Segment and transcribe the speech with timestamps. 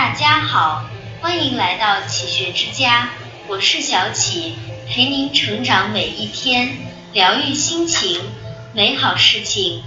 [0.00, 0.86] 大家好，
[1.20, 3.10] 欢迎来到启学之家，
[3.46, 4.54] 我是小启，
[4.88, 6.78] 陪您成长每一天，
[7.12, 8.18] 疗愈心情，
[8.72, 9.82] 美好事情。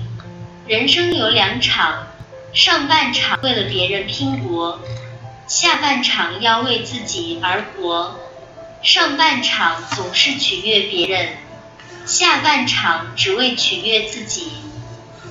[0.67, 2.09] 人生有两场，
[2.53, 4.79] 上半场为了别人拼搏，
[5.47, 8.19] 下半场要为自己而活。
[8.83, 11.29] 上半场总是取悦别人，
[12.05, 14.51] 下半场只为取悦自己。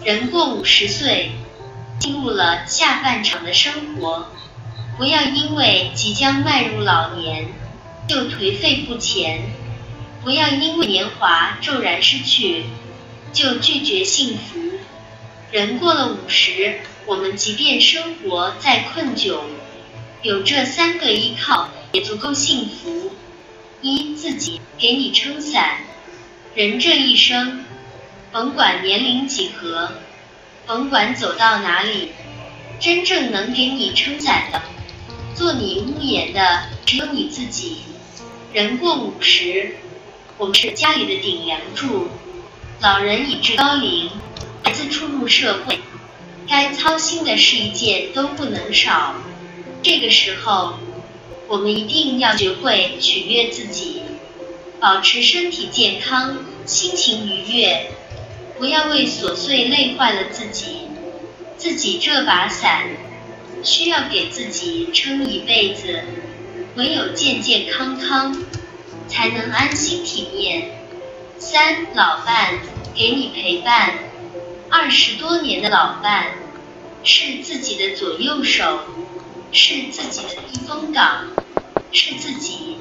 [0.02, 1.30] 人过五十岁。
[2.00, 4.32] 进入了下半场的生活，
[4.98, 7.48] 不要因为即将迈入老年
[8.06, 9.50] 就颓废不前，
[10.22, 12.64] 不要因为年华骤然失去
[13.32, 14.60] 就拒绝幸福。
[15.50, 19.40] 人过了五十，我们即便生活再困窘，
[20.22, 23.12] 有这三个依靠也足够幸福：
[23.80, 25.78] 一、自己给你撑伞。
[26.54, 27.64] 人这一生，
[28.30, 29.92] 甭管年龄几何。
[30.64, 32.12] 甭管走到哪里，
[32.78, 34.62] 真正能给你撑伞的，
[35.34, 37.78] 做你屋檐的，只有你自己。
[38.52, 39.76] 人过五十，
[40.36, 42.08] 我们是家里的顶梁柱，
[42.80, 44.10] 老人已至高龄，
[44.62, 45.80] 孩子初入社会，
[46.46, 49.14] 该操心的事一件都不能少。
[49.82, 50.74] 这个时候，
[51.48, 54.02] 我们一定要学会取悦自己，
[54.78, 57.90] 保持身体健康，心情愉悦。
[58.58, 60.82] 不要为琐碎累坏了自己，
[61.56, 62.90] 自己这把伞
[63.62, 66.02] 需要给自己撑一辈子，
[66.74, 68.36] 唯有健健康康，
[69.06, 70.78] 才能安心体面。
[71.38, 72.58] 三老伴
[72.94, 73.94] 给你陪伴，
[74.68, 76.34] 二十多年的老伴
[77.04, 78.80] 是自己的左右手，
[79.52, 81.26] 是自己的避风港，
[81.92, 82.78] 是自己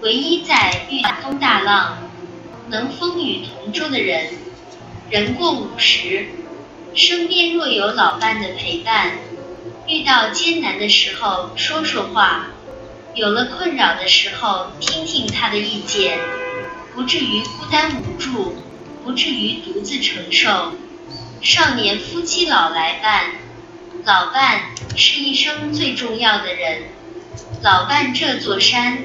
[0.00, 1.98] 唯一在遇大风大浪
[2.68, 4.28] 能风雨同舟的人。
[5.10, 6.26] 人过五十，
[6.94, 9.12] 身边若有老伴的陪伴，
[9.86, 12.46] 遇到艰难的时候说说话，
[13.14, 16.18] 有了困扰的时候听听他的意见，
[16.94, 18.56] 不至于孤单无助，
[19.04, 20.72] 不至于独自承受。
[21.42, 23.32] 少年夫妻老来伴，
[24.04, 26.84] 老伴是一生最重要的人。
[27.62, 28.98] 老伴这座山，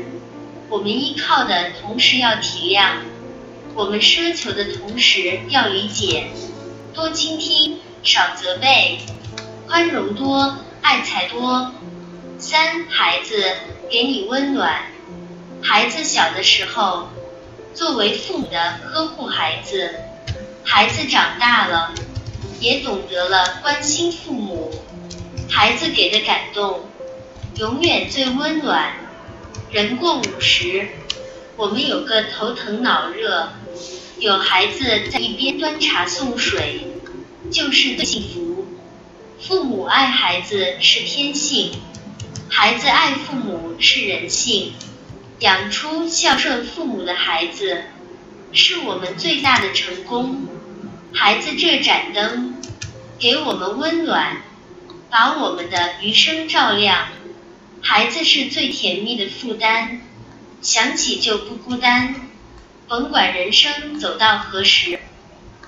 [0.70, 3.00] 我们依靠的同时要体谅。
[3.76, 6.28] 我们奢求的同时要理解，
[6.94, 9.00] 多倾听，少责备，
[9.68, 11.72] 宽容多，爱才多。
[12.38, 13.44] 三，孩子
[13.90, 14.84] 给你温暖。
[15.62, 17.10] 孩子小的时候，
[17.74, 19.90] 作为父母的呵护孩子；
[20.64, 21.94] 孩子长大了，
[22.60, 24.72] 也懂得了关心父母。
[25.50, 26.82] 孩子给的感动，
[27.58, 28.94] 永远最温暖。
[29.72, 30.88] 人过五十。
[31.58, 33.50] 我们有个头疼脑热，
[34.18, 36.88] 有孩子在一边端茶送水，
[37.52, 38.49] 就是最幸福。
[39.42, 41.72] 父母爱孩子是天性，
[42.50, 44.74] 孩子爱父母是人性。
[45.40, 47.84] 养出孝顺父母的孩子，
[48.52, 50.46] 是我们最大的成功。
[51.14, 52.62] 孩子这盏灯，
[53.18, 54.42] 给我们温暖，
[55.10, 57.08] 把我们的余生照亮。
[57.82, 60.02] 孩子是最甜蜜的负担。
[60.62, 62.14] 想起就不孤单，
[62.90, 65.00] 甭管人生走到何时，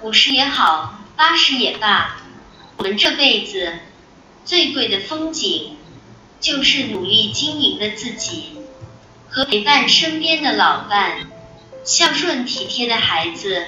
[0.02, 2.21] 五十也好，八十也罢，
[2.82, 3.74] 我们这辈子
[4.44, 5.76] 最贵的风景，
[6.40, 8.46] 就是努力经营的自己
[9.30, 11.30] 和陪伴身边的老伴，
[11.84, 13.68] 孝顺体贴的孩子，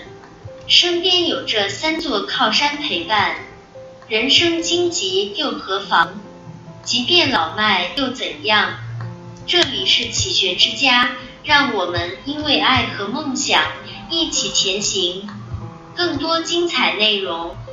[0.65, 3.35] 身边有这三座靠山陪伴，
[4.07, 6.19] 人生荆棘又何妨？
[6.83, 8.79] 即便老迈又怎样？
[9.45, 11.11] 这里是启学之家，
[11.43, 13.63] 让我们因为爱和梦想
[14.09, 15.29] 一起前行。
[15.95, 17.55] 更多精彩内容，